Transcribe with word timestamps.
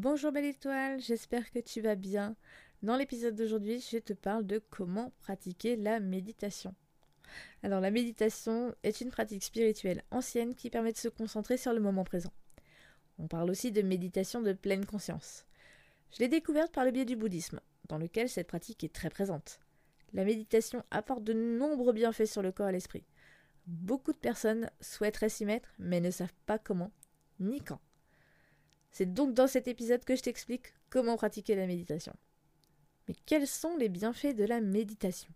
Bonjour 0.00 0.30
belle 0.30 0.44
étoile, 0.44 1.00
j'espère 1.00 1.50
que 1.50 1.58
tu 1.58 1.80
vas 1.80 1.96
bien. 1.96 2.36
Dans 2.84 2.96
l'épisode 2.96 3.34
d'aujourd'hui, 3.34 3.80
je 3.80 3.98
te 3.98 4.12
parle 4.12 4.46
de 4.46 4.62
comment 4.70 5.12
pratiquer 5.18 5.74
la 5.74 5.98
méditation. 5.98 6.72
Alors 7.64 7.80
la 7.80 7.90
méditation 7.90 8.72
est 8.84 9.00
une 9.00 9.10
pratique 9.10 9.42
spirituelle 9.42 10.04
ancienne 10.12 10.54
qui 10.54 10.70
permet 10.70 10.92
de 10.92 10.98
se 10.98 11.08
concentrer 11.08 11.56
sur 11.56 11.72
le 11.72 11.80
moment 11.80 12.04
présent. 12.04 12.32
On 13.18 13.26
parle 13.26 13.50
aussi 13.50 13.72
de 13.72 13.82
méditation 13.82 14.40
de 14.40 14.52
pleine 14.52 14.86
conscience. 14.86 15.46
Je 16.12 16.20
l'ai 16.20 16.28
découverte 16.28 16.70
par 16.70 16.84
le 16.84 16.92
biais 16.92 17.04
du 17.04 17.16
bouddhisme, 17.16 17.58
dans 17.88 17.98
lequel 17.98 18.28
cette 18.28 18.46
pratique 18.46 18.84
est 18.84 18.94
très 18.94 19.10
présente. 19.10 19.58
La 20.12 20.24
méditation 20.24 20.84
apporte 20.92 21.24
de 21.24 21.32
nombreux 21.32 21.92
bienfaits 21.92 22.26
sur 22.26 22.42
le 22.42 22.52
corps 22.52 22.68
et 22.68 22.72
l'esprit. 22.72 23.02
Beaucoup 23.66 24.12
de 24.12 24.18
personnes 24.18 24.70
souhaiteraient 24.80 25.28
s'y 25.28 25.44
mettre, 25.44 25.74
mais 25.80 26.00
ne 26.00 26.12
savent 26.12 26.32
pas 26.46 26.60
comment 26.60 26.92
ni 27.40 27.60
quand. 27.60 27.80
C'est 28.90 29.12
donc 29.12 29.34
dans 29.34 29.46
cet 29.46 29.68
épisode 29.68 30.04
que 30.04 30.16
je 30.16 30.22
t'explique 30.22 30.74
comment 30.90 31.16
pratiquer 31.16 31.54
la 31.54 31.66
méditation. 31.66 32.14
Mais 33.06 33.14
quels 33.26 33.46
sont 33.46 33.76
les 33.76 33.88
bienfaits 33.88 34.34
de 34.34 34.44
la 34.44 34.60
méditation? 34.60 35.32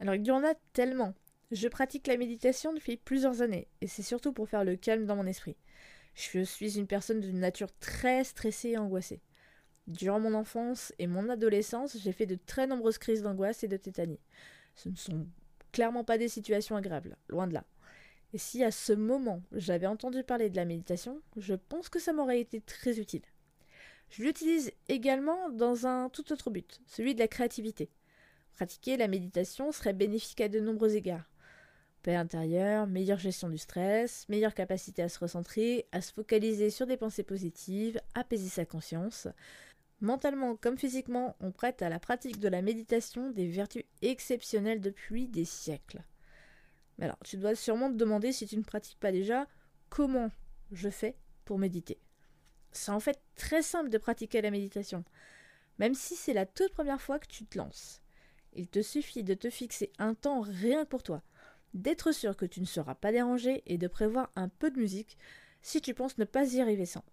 Alors 0.00 0.14
il 0.14 0.26
y 0.26 0.30
en 0.30 0.44
a 0.44 0.54
tellement. 0.72 1.14
Je 1.50 1.68
pratique 1.68 2.06
la 2.06 2.16
méditation 2.16 2.72
depuis 2.72 2.96
plusieurs 2.96 3.42
années 3.42 3.68
et 3.80 3.86
c'est 3.86 4.02
surtout 4.02 4.32
pour 4.32 4.48
faire 4.48 4.64
le 4.64 4.76
calme 4.76 5.06
dans 5.06 5.16
mon 5.16 5.26
esprit. 5.26 5.56
Je 6.14 6.42
suis 6.42 6.78
une 6.78 6.86
personne 6.86 7.20
d'une 7.20 7.40
nature 7.40 7.70
très 7.78 8.24
stressée 8.24 8.70
et 8.70 8.78
angoissée. 8.78 9.20
Durant 9.86 10.20
mon 10.20 10.34
enfance 10.34 10.92
et 10.98 11.06
mon 11.06 11.28
adolescence, 11.28 11.96
j'ai 11.98 12.12
fait 12.12 12.26
de 12.26 12.38
très 12.46 12.66
nombreuses 12.66 12.98
crises 12.98 13.22
d'angoisse 13.22 13.64
et 13.64 13.68
de 13.68 13.76
tétanie. 13.76 14.20
Ce 14.74 14.88
ne 14.88 14.96
sont 14.96 15.26
clairement 15.72 16.04
pas 16.04 16.18
des 16.18 16.28
situations 16.28 16.76
agréables, 16.76 17.16
loin 17.28 17.46
de 17.46 17.54
là. 17.54 17.64
Et 18.32 18.38
si 18.38 18.62
à 18.62 18.70
ce 18.70 18.92
moment 18.92 19.42
j'avais 19.52 19.86
entendu 19.86 20.22
parler 20.22 20.50
de 20.50 20.56
la 20.56 20.64
méditation, 20.64 21.20
je 21.36 21.54
pense 21.54 21.88
que 21.88 21.98
ça 21.98 22.12
m'aurait 22.12 22.40
été 22.40 22.60
très 22.60 22.98
utile. 22.98 23.22
Je 24.10 24.22
l'utilise 24.22 24.72
également 24.88 25.50
dans 25.50 25.86
un 25.86 26.08
tout 26.08 26.32
autre 26.32 26.50
but, 26.50 26.80
celui 26.86 27.14
de 27.14 27.20
la 27.20 27.28
créativité. 27.28 27.90
Pratiquer 28.54 28.96
la 28.96 29.08
méditation 29.08 29.72
serait 29.72 29.92
bénéfique 29.92 30.40
à 30.40 30.48
de 30.48 30.60
nombreux 30.60 30.96
égards. 30.96 31.30
Paix 32.02 32.14
intérieure, 32.14 32.86
meilleure 32.86 33.18
gestion 33.18 33.48
du 33.48 33.58
stress, 33.58 34.28
meilleure 34.28 34.54
capacité 34.54 35.02
à 35.02 35.08
se 35.08 35.18
recentrer, 35.18 35.86
à 35.92 36.00
se 36.00 36.12
focaliser 36.12 36.70
sur 36.70 36.86
des 36.86 36.96
pensées 36.96 37.22
positives, 37.22 38.00
apaiser 38.14 38.48
sa 38.48 38.64
conscience. 38.64 39.28
Mentalement 40.00 40.56
comme 40.56 40.78
physiquement, 40.78 41.36
on 41.40 41.52
prête 41.52 41.82
à 41.82 41.90
la 41.90 42.00
pratique 42.00 42.38
de 42.38 42.48
la 42.48 42.62
méditation 42.62 43.30
des 43.30 43.46
vertus 43.46 43.84
exceptionnelles 44.02 44.80
depuis 44.80 45.28
des 45.28 45.44
siècles. 45.44 46.02
Mais 47.00 47.06
alors, 47.06 47.18
tu 47.24 47.38
dois 47.38 47.54
sûrement 47.54 47.90
te 47.90 47.96
demander 47.96 48.30
si 48.30 48.46
tu 48.46 48.58
ne 48.58 48.62
pratiques 48.62 49.00
pas 49.00 49.10
déjà 49.10 49.48
comment 49.88 50.30
je 50.70 50.90
fais 50.90 51.16
pour 51.46 51.58
méditer. 51.58 51.98
C'est 52.72 52.92
en 52.92 53.00
fait 53.00 53.18
très 53.36 53.62
simple 53.62 53.88
de 53.88 53.98
pratiquer 53.98 54.42
la 54.42 54.50
méditation, 54.50 55.02
même 55.78 55.94
si 55.94 56.14
c'est 56.14 56.34
la 56.34 56.44
toute 56.44 56.72
première 56.74 57.00
fois 57.00 57.18
que 57.18 57.26
tu 57.26 57.46
te 57.46 57.56
lances. 57.56 58.02
Il 58.52 58.68
te 58.68 58.82
suffit 58.82 59.24
de 59.24 59.32
te 59.32 59.48
fixer 59.48 59.90
un 59.98 60.14
temps 60.14 60.42
rien 60.42 60.84
pour 60.84 61.02
toi, 61.02 61.22
d'être 61.72 62.12
sûr 62.12 62.36
que 62.36 62.44
tu 62.44 62.60
ne 62.60 62.66
seras 62.66 62.94
pas 62.94 63.12
dérangé 63.12 63.62
et 63.66 63.78
de 63.78 63.88
prévoir 63.88 64.30
un 64.36 64.48
peu 64.48 64.70
de 64.70 64.78
musique 64.78 65.16
si 65.62 65.80
tu 65.80 65.94
penses 65.94 66.18
ne 66.18 66.24
pas 66.24 66.52
y 66.52 66.60
arriver 66.60 66.86
sans. 66.86 67.04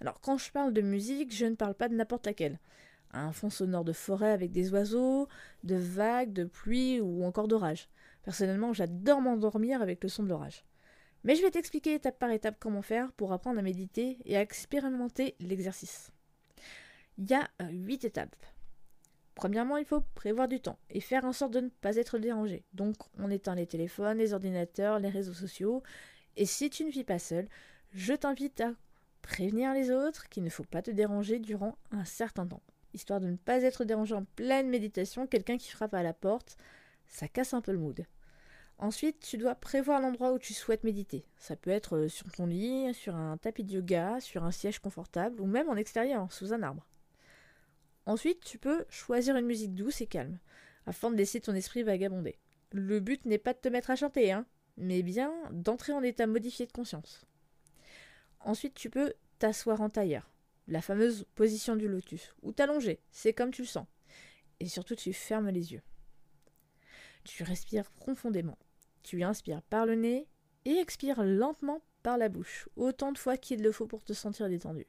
Alors 0.00 0.20
quand 0.20 0.38
je 0.38 0.52
parle 0.52 0.72
de 0.72 0.80
musique, 0.80 1.34
je 1.34 1.46
ne 1.46 1.56
parle 1.56 1.74
pas 1.74 1.88
de 1.88 1.94
n'importe 1.94 2.26
laquelle. 2.26 2.60
Un 3.10 3.32
fond 3.32 3.50
sonore 3.50 3.84
de 3.84 3.92
forêt 3.92 4.30
avec 4.30 4.52
des 4.52 4.70
oiseaux, 4.70 5.26
de 5.64 5.74
vagues, 5.74 6.32
de 6.32 6.44
pluie 6.44 7.00
ou 7.00 7.24
encore 7.24 7.48
d'orage. 7.48 7.88
Personnellement, 8.28 8.74
j'adore 8.74 9.22
m'endormir 9.22 9.80
avec 9.80 10.02
le 10.02 10.10
son 10.10 10.22
de 10.22 10.28
l'orage. 10.28 10.62
Mais 11.24 11.34
je 11.34 11.40
vais 11.40 11.50
t'expliquer 11.50 11.94
étape 11.94 12.18
par 12.18 12.30
étape 12.30 12.56
comment 12.60 12.82
faire 12.82 13.10
pour 13.12 13.32
apprendre 13.32 13.58
à 13.58 13.62
méditer 13.62 14.18
et 14.26 14.36
à 14.36 14.42
expérimenter 14.42 15.34
l'exercice. 15.40 16.12
Il 17.16 17.30
y 17.30 17.32
a 17.32 17.48
euh, 17.62 17.70
huit 17.70 18.04
étapes. 18.04 18.36
Premièrement, 19.34 19.78
il 19.78 19.86
faut 19.86 20.02
prévoir 20.14 20.46
du 20.46 20.60
temps 20.60 20.78
et 20.90 21.00
faire 21.00 21.24
en 21.24 21.32
sorte 21.32 21.54
de 21.54 21.60
ne 21.60 21.70
pas 21.70 21.96
être 21.96 22.18
dérangé. 22.18 22.66
Donc, 22.74 22.96
on 23.16 23.30
éteint 23.30 23.54
les 23.54 23.66
téléphones, 23.66 24.18
les 24.18 24.34
ordinateurs, 24.34 24.98
les 24.98 25.08
réseaux 25.08 25.32
sociaux. 25.32 25.82
Et 26.36 26.44
si 26.44 26.68
tu 26.68 26.84
ne 26.84 26.90
vis 26.90 27.04
pas 27.04 27.18
seul, 27.18 27.48
je 27.92 28.12
t'invite 28.12 28.60
à 28.60 28.74
prévenir 29.22 29.72
les 29.72 29.90
autres 29.90 30.28
qu'il 30.28 30.44
ne 30.44 30.50
faut 30.50 30.64
pas 30.64 30.82
te 30.82 30.90
déranger 30.90 31.38
durant 31.38 31.78
un 31.92 32.04
certain 32.04 32.46
temps. 32.46 32.62
Histoire 32.92 33.20
de 33.20 33.28
ne 33.28 33.36
pas 33.36 33.62
être 33.62 33.84
dérangé 33.84 34.14
en 34.14 34.26
pleine 34.36 34.68
méditation, 34.68 35.26
quelqu'un 35.26 35.56
qui 35.56 35.70
frappe 35.70 35.94
à 35.94 36.02
la 36.02 36.12
porte, 36.12 36.58
ça 37.06 37.26
casse 37.26 37.54
un 37.54 37.62
peu 37.62 37.72
le 37.72 37.78
mood. 37.78 38.04
Ensuite, 38.80 39.18
tu 39.20 39.38
dois 39.38 39.56
prévoir 39.56 40.00
l'endroit 40.00 40.32
où 40.32 40.38
tu 40.38 40.54
souhaites 40.54 40.84
méditer. 40.84 41.24
Ça 41.36 41.56
peut 41.56 41.70
être 41.70 41.96
euh, 41.96 42.08
sur 42.08 42.30
ton 42.30 42.46
lit, 42.46 42.94
sur 42.94 43.16
un 43.16 43.36
tapis 43.36 43.64
de 43.64 43.72
yoga, 43.72 44.20
sur 44.20 44.44
un 44.44 44.52
siège 44.52 44.78
confortable 44.78 45.40
ou 45.40 45.46
même 45.46 45.68
en 45.68 45.74
extérieur, 45.74 46.32
sous 46.32 46.52
un 46.52 46.62
arbre. 46.62 46.86
Ensuite, 48.06 48.40
tu 48.44 48.56
peux 48.56 48.86
choisir 48.88 49.36
une 49.36 49.46
musique 49.46 49.74
douce 49.74 50.00
et 50.00 50.06
calme, 50.06 50.38
afin 50.86 51.10
de 51.10 51.16
laisser 51.16 51.40
ton 51.40 51.54
esprit 51.54 51.82
vagabonder. 51.82 52.38
Le 52.70 53.00
but 53.00 53.24
n'est 53.26 53.38
pas 53.38 53.52
de 53.52 53.58
te 53.58 53.68
mettre 53.68 53.90
à 53.90 53.96
chanter, 53.96 54.30
hein, 54.30 54.46
mais 54.76 55.02
bien 55.02 55.34
d'entrer 55.50 55.92
en 55.92 56.02
état 56.02 56.28
modifié 56.28 56.64
de 56.64 56.72
conscience. 56.72 57.26
Ensuite, 58.40 58.74
tu 58.74 58.90
peux 58.90 59.12
t'asseoir 59.40 59.80
en 59.80 59.90
tailleur, 59.90 60.30
la 60.68 60.80
fameuse 60.80 61.26
position 61.34 61.74
du 61.74 61.88
lotus, 61.88 62.32
ou 62.42 62.52
t'allonger, 62.52 63.00
c'est 63.10 63.32
comme 63.32 63.50
tu 63.50 63.62
le 63.62 63.68
sens. 63.68 63.86
Et 64.60 64.68
surtout, 64.68 64.94
tu 64.94 65.12
fermes 65.12 65.50
les 65.50 65.72
yeux. 65.72 65.82
Tu 67.24 67.42
respires 67.42 67.90
profondément. 67.90 68.56
Tu 69.08 69.22
inspires 69.22 69.62
par 69.62 69.86
le 69.86 69.94
nez 69.94 70.28
et 70.66 70.76
expires 70.76 71.24
lentement 71.24 71.82
par 72.02 72.18
la 72.18 72.28
bouche, 72.28 72.68
autant 72.76 73.10
de 73.10 73.16
fois 73.16 73.38
qu'il 73.38 73.62
le 73.62 73.72
faut 73.72 73.86
pour 73.86 74.04
te 74.04 74.12
sentir 74.12 74.50
détendu. 74.50 74.86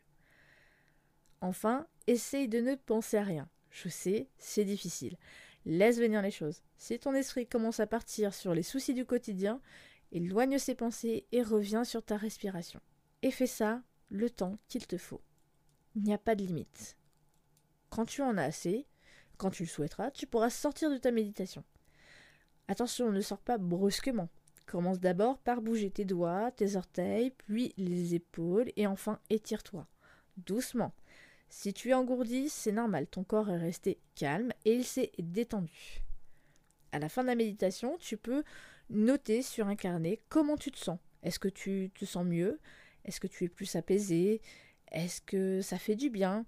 Enfin, 1.39 1.87
essaye 2.05 2.49
de 2.49 2.59
ne 2.59 2.75
penser 2.75 3.15
à 3.15 3.23
rien. 3.23 3.47
Je 3.69 3.87
sais, 3.87 4.27
c'est 4.37 4.65
difficile. 4.65 5.15
Laisse 5.63 5.99
venir 5.99 6.21
les 6.21 6.31
choses. 6.31 6.63
Si 6.75 6.99
ton 6.99 7.13
esprit 7.13 7.47
commence 7.47 7.79
à 7.79 7.87
partir 7.87 8.33
sur 8.33 8.53
les 8.53 8.61
soucis 8.61 8.93
du 8.93 9.05
quotidien, 9.05 9.61
éloigne 10.11 10.57
ses 10.57 10.75
pensées 10.75 11.25
et 11.31 11.41
reviens 11.41 11.85
sur 11.85 12.03
ta 12.03 12.17
respiration. 12.17 12.81
Et 13.21 13.31
fais 13.31 13.47
ça 13.47 13.81
le 14.09 14.29
temps 14.29 14.59
qu'il 14.67 14.85
te 14.85 14.97
faut. 14.97 15.21
Il 15.95 16.03
n'y 16.03 16.13
a 16.13 16.17
pas 16.17 16.35
de 16.35 16.43
limite. 16.43 16.97
Quand 17.89 18.03
tu 18.03 18.21
en 18.21 18.35
as 18.35 18.43
assez, 18.43 18.85
quand 19.37 19.49
tu 19.49 19.63
le 19.63 19.69
souhaiteras, 19.69 20.11
tu 20.11 20.27
pourras 20.27 20.49
sortir 20.49 20.91
de 20.91 20.97
ta 20.97 21.11
méditation. 21.11 21.63
Attention, 22.69 23.11
ne 23.11 23.19
sors 23.19 23.39
pas 23.39 23.57
brusquement. 23.57 24.29
Commence 24.67 24.99
d'abord 24.99 25.39
par 25.39 25.59
bouger 25.59 25.89
tes 25.89 26.05
doigts, 26.05 26.51
tes 26.51 26.75
orteils, 26.75 27.31
puis 27.31 27.73
les 27.77 28.13
épaules 28.13 28.71
et 28.75 28.85
enfin 28.85 29.19
étire-toi. 29.31 29.87
Doucement. 30.37 30.93
Si 31.49 31.73
tu 31.73 31.89
es 31.89 31.93
engourdi, 31.95 32.47
c'est 32.47 32.71
normal, 32.71 33.07
ton 33.07 33.23
corps 33.23 33.49
est 33.49 33.57
resté 33.57 33.97
calme 34.13 34.53
et 34.65 34.75
il 34.75 34.85
s'est 34.85 35.11
détendu. 35.17 36.03
À 36.91 36.99
la 36.99 37.09
fin 37.09 37.23
de 37.23 37.27
la 37.29 37.33
méditation, 37.33 37.97
tu 37.97 38.17
peux 38.17 38.43
noter 38.91 39.41
sur 39.41 39.67
un 39.67 39.75
carnet 39.75 40.19
comment 40.29 40.55
tu 40.55 40.69
te 40.69 40.77
sens. 40.77 40.99
Est-ce 41.23 41.39
que 41.39 41.47
tu 41.47 41.89
te 41.95 42.05
sens 42.05 42.23
mieux? 42.23 42.59
Est-ce 43.03 43.19
que 43.19 43.25
tu 43.25 43.45
es 43.45 43.49
plus 43.49 43.75
apaisé? 43.75 44.41
Est-ce 44.91 45.21
que 45.21 45.61
ça 45.61 45.79
fait 45.79 45.95
du 45.95 46.11
bien? 46.11 46.45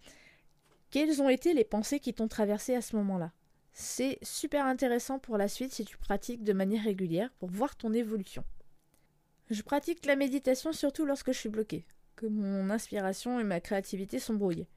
Quelles 0.92 1.20
ont 1.20 1.30
été 1.30 1.56
les 1.56 1.64
pensées 1.64 2.00
qui 2.00 2.14
t'ont 2.14 2.28
traversé 2.28 2.76
à 2.76 2.84
ce 2.84 2.96
moment-là? 2.98 3.32
C'est 3.74 4.20
super 4.22 4.66
intéressant 4.66 5.20
pour 5.20 5.38
la 5.38 5.48
suite 5.48 5.74
si 5.74 5.86
tu 5.86 5.98
pratiques 5.98 6.44
de 6.44 6.54
manière 6.54 6.84
régulière 6.84 7.32
pour 7.40 7.50
voir 7.50 7.76
ton 7.76 7.94
évolution. 7.94 8.44
Je 9.50 9.62
pratique 9.62 10.06
la 10.06 10.16
méditation 10.16 10.74
surtout 10.74 11.06
lorsque 11.06 11.32
je 11.32 11.38
suis 11.38 11.50
bloquée, 11.50 11.86
que 12.16 12.26
mon 12.26 12.70
inspiration 12.70 13.40
et 13.40 13.44
ma 13.44 13.60
créativité 13.60 14.20
sont 14.20 14.34
brouillées. 14.34 14.70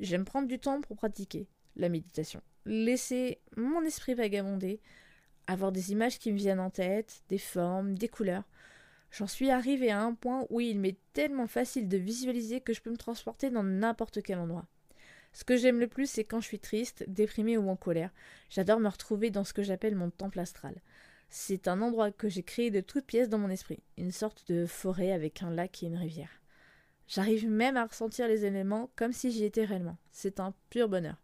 J'aime 0.00 0.24
prendre 0.24 0.48
du 0.48 0.58
temps 0.58 0.80
pour 0.80 0.96
pratiquer 0.96 1.48
la 1.76 1.88
méditation, 1.88 2.40
laisser 2.66 3.40
mon 3.56 3.82
esprit 3.82 4.14
vagabonder, 4.14 4.80
avoir 5.46 5.72
des 5.72 5.92
images 5.92 6.18
qui 6.18 6.32
me 6.32 6.38
viennent 6.38 6.60
en 6.60 6.70
tête, 6.70 7.22
des 7.28 7.38
formes, 7.38 7.96
des 7.96 8.08
couleurs. 8.08 8.44
J'en 9.10 9.26
suis 9.26 9.50
arrivée 9.50 9.90
à 9.90 10.02
un 10.02 10.14
point 10.14 10.46
où 10.50 10.60
il 10.60 10.78
m'est 10.78 10.98
tellement 11.12 11.48
facile 11.48 11.88
de 11.88 11.96
visualiser 11.96 12.60
que 12.60 12.72
je 12.72 12.80
peux 12.80 12.90
me 12.90 12.96
transporter 12.96 13.50
dans 13.50 13.64
n'importe 13.64 14.22
quel 14.22 14.38
endroit. 14.38 14.66
Ce 15.32 15.44
que 15.44 15.56
j'aime 15.56 15.80
le 15.80 15.86
plus, 15.86 16.10
c'est 16.10 16.24
quand 16.24 16.40
je 16.40 16.46
suis 16.46 16.58
triste, 16.58 17.04
déprimée 17.08 17.56
ou 17.56 17.68
en 17.68 17.76
colère. 17.76 18.10
J'adore 18.48 18.80
me 18.80 18.88
retrouver 18.88 19.30
dans 19.30 19.44
ce 19.44 19.52
que 19.52 19.62
j'appelle 19.62 19.94
mon 19.94 20.10
temple 20.10 20.40
astral. 20.40 20.80
C'est 21.28 21.68
un 21.68 21.80
endroit 21.80 22.10
que 22.10 22.28
j'ai 22.28 22.42
créé 22.42 22.70
de 22.70 22.80
toutes 22.80 23.06
pièces 23.06 23.28
dans 23.28 23.38
mon 23.38 23.50
esprit, 23.50 23.78
une 23.96 24.10
sorte 24.10 24.50
de 24.50 24.66
forêt 24.66 25.12
avec 25.12 25.42
un 25.42 25.50
lac 25.50 25.82
et 25.82 25.86
une 25.86 25.96
rivière. 25.96 26.42
J'arrive 27.06 27.48
même 27.48 27.76
à 27.76 27.86
ressentir 27.86 28.26
les 28.26 28.44
éléments 28.44 28.90
comme 28.96 29.12
si 29.12 29.30
j'y 29.30 29.44
étais 29.44 29.64
réellement. 29.64 29.98
C'est 30.10 30.40
un 30.40 30.54
pur 30.70 30.88
bonheur. 30.88 31.22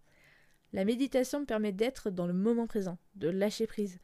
La 0.73 0.85
méditation 0.85 1.41
me 1.41 1.47
permet 1.47 1.73
d'être 1.73 2.11
dans 2.11 2.26
le 2.26 2.32
moment 2.32 2.67
présent, 2.67 2.99
de 3.17 3.29
lâcher 3.29 3.67
prise, 3.67 3.99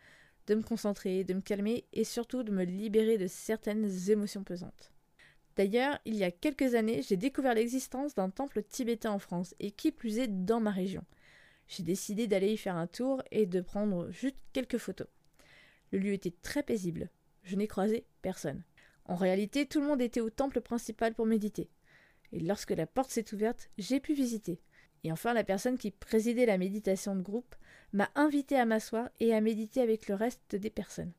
de 0.46 0.54
me 0.54 0.62
concentrer, 0.62 1.24
de 1.24 1.34
me 1.34 1.40
calmer 1.40 1.84
et 1.92 2.04
surtout 2.04 2.42
de 2.42 2.52
me 2.52 2.64
libérer 2.64 3.18
de 3.18 3.26
certaines 3.26 4.10
émotions 4.10 4.44
pesantes. 4.44 4.92
D'ailleurs, 5.56 5.98
il 6.04 6.14
y 6.14 6.24
a 6.24 6.30
quelques 6.30 6.74
années, 6.74 7.02
j'ai 7.02 7.16
découvert 7.16 7.54
l'existence 7.54 8.14
d'un 8.14 8.30
temple 8.30 8.62
tibétain 8.62 9.10
en 9.10 9.18
France, 9.18 9.54
et 9.60 9.70
qui 9.70 9.92
plus 9.92 10.18
est 10.18 10.28
dans 10.28 10.60
ma 10.60 10.70
région. 10.70 11.04
J'ai 11.68 11.82
décidé 11.82 12.26
d'aller 12.26 12.52
y 12.52 12.56
faire 12.56 12.76
un 12.76 12.86
tour 12.86 13.22
et 13.30 13.46
de 13.46 13.60
prendre 13.60 14.10
juste 14.10 14.36
quelques 14.52 14.78
photos. 14.78 15.06
Le 15.90 15.98
lieu 15.98 16.12
était 16.12 16.34
très 16.42 16.62
paisible. 16.62 17.10
Je 17.44 17.56
n'ai 17.56 17.66
croisé 17.66 18.06
personne. 18.22 18.62
En 19.04 19.16
réalité, 19.16 19.66
tout 19.66 19.80
le 19.80 19.86
monde 19.86 20.00
était 20.00 20.20
au 20.20 20.30
temple 20.30 20.60
principal 20.60 21.14
pour 21.14 21.26
méditer. 21.26 21.68
Et 22.32 22.40
lorsque 22.40 22.70
la 22.70 22.86
porte 22.86 23.10
s'est 23.10 23.34
ouverte, 23.34 23.70
j'ai 23.78 24.00
pu 24.00 24.14
visiter. 24.14 24.60
Et 25.04 25.12
enfin, 25.12 25.34
la 25.34 25.44
personne 25.44 25.78
qui 25.78 25.90
présidait 25.90 26.46
la 26.46 26.58
méditation 26.58 27.16
de 27.16 27.22
groupe 27.22 27.54
m'a 27.92 28.10
invité 28.14 28.56
à 28.56 28.64
m'asseoir 28.64 29.10
et 29.20 29.34
à 29.34 29.40
méditer 29.40 29.80
avec 29.80 30.08
le 30.08 30.14
reste 30.14 30.56
des 30.56 30.70
personnes. 30.70 31.12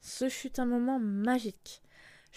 Ce 0.00 0.28
fut 0.28 0.58
un 0.58 0.66
moment 0.66 0.98
magique. 0.98 1.82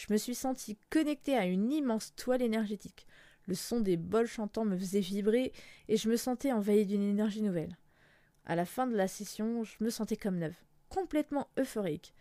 Je 0.02 0.12
me 0.12 0.18
suis 0.18 0.34
sentie 0.34 0.80
connectée 0.90 1.38
à 1.38 1.46
une 1.46 1.72
immense 1.72 2.16
toile 2.16 2.42
énergétique. 2.42 3.06
Le 3.46 3.54
son 3.54 3.82
des 3.82 3.98
bols 3.98 4.26
chantants 4.26 4.66
me 4.66 4.76
faisait 4.76 5.00
vibrer 5.00 5.54
et 5.90 5.96
je 5.96 6.10
me 6.10 6.18
sentais 6.18 6.52
envahie 6.52 6.88
d'une 6.88 7.08
énergie 7.08 7.44
nouvelle. 7.44 7.78
À 8.48 8.56
la 8.56 8.66
fin 8.66 8.88
de 8.88 8.96
la 8.96 9.08
session, 9.08 9.64
je 9.64 9.76
me 9.80 9.92
sentais 9.92 10.16
comme 10.16 10.40
neuve, 10.40 10.56
complètement 10.90 11.50
euphorique. 11.60 12.16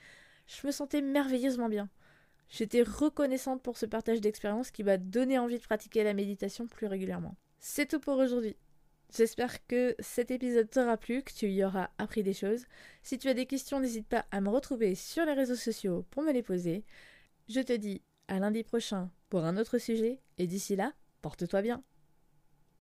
Je 0.46 0.66
me 0.66 0.72
sentais 0.72 1.00
merveilleusement 1.00 1.70
bien. 1.70 1.88
J'étais 2.50 2.82
reconnaissante 2.82 3.62
pour 3.62 3.78
ce 3.78 3.86
partage 3.86 4.20
d'expérience 4.20 4.70
qui 4.70 4.84
m'a 4.84 4.98
donné 4.98 5.38
envie 5.38 5.58
de 5.58 5.64
pratiquer 5.64 6.04
la 6.04 6.12
méditation 6.12 6.66
plus 6.66 6.86
régulièrement. 6.86 7.34
C'est 7.60 7.88
tout 7.88 8.00
pour 8.00 8.18
aujourd'hui. 8.18 8.56
J'espère 9.16 9.66
que 9.66 9.96
cet 10.00 10.30
épisode 10.30 10.68
t'aura 10.68 10.98
plu, 10.98 11.22
que 11.22 11.32
tu 11.32 11.48
y 11.48 11.64
auras 11.64 11.88
appris 11.96 12.22
des 12.22 12.34
choses. 12.34 12.66
Si 13.02 13.16
tu 13.16 13.28
as 13.28 13.34
des 13.34 13.46
questions, 13.46 13.80
n'hésite 13.80 14.06
pas 14.06 14.26
à 14.32 14.42
me 14.42 14.50
retrouver 14.50 14.94
sur 14.94 15.24
les 15.24 15.32
réseaux 15.32 15.56
sociaux 15.56 16.04
pour 16.10 16.22
me 16.22 16.32
les 16.32 16.42
poser. 16.42 16.84
Je 17.52 17.58
te 17.58 17.72
dis 17.72 18.00
à 18.28 18.38
lundi 18.38 18.62
prochain 18.62 19.10
pour 19.28 19.44
un 19.44 19.56
autre 19.56 19.78
sujet 19.78 20.20
et 20.38 20.46
d'ici 20.46 20.76
là, 20.76 20.92
porte-toi 21.20 21.62
bien. 21.62 21.82